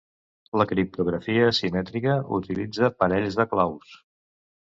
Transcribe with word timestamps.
La 0.59 0.65
criptografia 0.69 1.43
asimètrica 1.49 2.15
utilitza 2.39 2.91
parells 3.03 3.39
de 3.43 3.45
claus. 3.55 3.93